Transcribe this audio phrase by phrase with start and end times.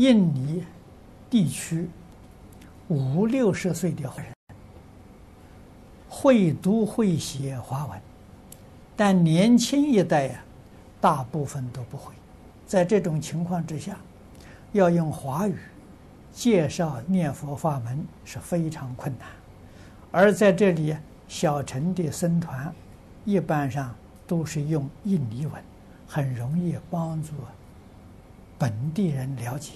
[0.00, 0.64] 印尼
[1.28, 1.86] 地区
[2.88, 4.24] 五六十岁的人
[6.08, 8.00] 会读会写华文，
[8.96, 10.42] 但年轻一代呀，
[11.02, 12.14] 大部分都不会。
[12.66, 13.94] 在这种情况之下，
[14.72, 15.54] 要用华语
[16.32, 19.28] 介绍念佛法门是非常困难。
[20.10, 20.96] 而在这里，
[21.28, 22.74] 小陈的僧团
[23.26, 23.94] 一般上
[24.26, 25.62] 都是用印尼文，
[26.08, 27.34] 很容易帮助
[28.58, 29.72] 本地人了解。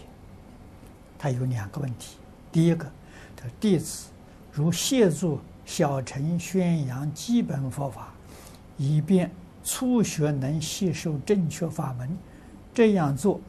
[1.25, 2.19] 他有两个问题：
[2.53, 2.85] 第一个，
[3.35, 4.11] 他弟子
[4.53, 8.13] 如协助小乘宣扬基本佛法，
[8.77, 9.31] 以便
[9.65, 12.15] 初学能吸收正确法门，
[12.75, 13.41] 这样做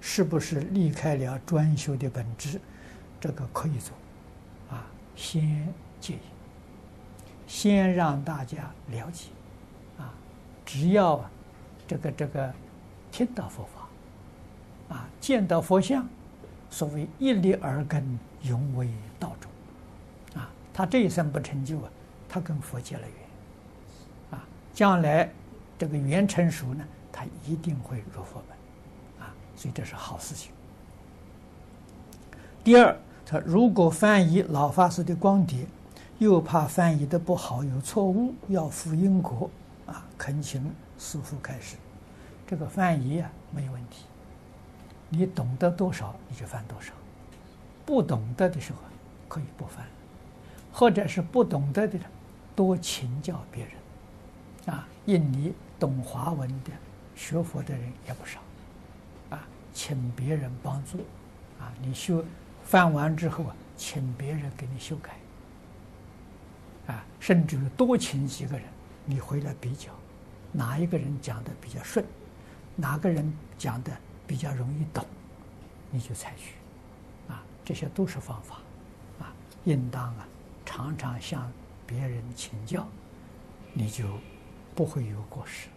[0.00, 2.60] 是不是离开了专修的本质？
[3.20, 3.96] 这个可以做，
[4.70, 5.42] 啊，先
[6.00, 6.20] 戒引，
[7.48, 9.30] 先让大家了解，
[9.98, 10.14] 啊，
[10.64, 11.28] 只要
[11.88, 12.54] 这个这个
[13.10, 16.08] 听到佛法，啊，见到佛像。
[16.74, 19.48] 所谓一粒而根，永为道种，
[20.34, 21.88] 啊，他这一生不成就啊，
[22.28, 25.30] 他跟佛结了缘，啊，将来
[25.78, 30.50] 这个缘成熟呢，他一定会入佛门，啊，所以这是好事情。
[32.64, 35.64] 第二，他如果翻译老法师的光碟，
[36.18, 39.48] 又怕翻译的不好有错误，要负因果，
[39.86, 40.60] 啊，恳请
[40.98, 41.76] 师父开始。
[42.48, 44.06] 这个翻译啊，没有问题。
[45.16, 46.92] 你懂得多少，你就翻多少；
[47.86, 48.78] 不懂得的时候，
[49.28, 49.86] 可以不翻，
[50.72, 51.96] 或者是不懂得的，
[52.56, 54.74] 多请教别人。
[54.74, 56.72] 啊，印尼懂华文的
[57.14, 58.40] 学佛的人也不少，
[59.30, 60.98] 啊，请别人帮助，
[61.60, 62.24] 啊，你修
[62.64, 65.16] 翻完之后啊，请别人给你修改，
[66.92, 68.66] 啊，甚至于多请几个人，
[69.04, 69.92] 你回来比较，
[70.50, 72.04] 哪一个人讲的比较顺，
[72.74, 73.92] 哪个人讲的。
[74.26, 75.04] 比较容易懂，
[75.90, 76.54] 你就采取，
[77.28, 78.56] 啊，这些都是方法，
[79.20, 79.32] 啊，
[79.64, 80.26] 应当啊，
[80.64, 81.50] 常常向
[81.86, 82.86] 别人请教，
[83.72, 84.04] 你就
[84.74, 85.68] 不会有过失。